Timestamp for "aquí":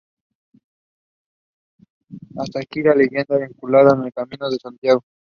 2.59-2.81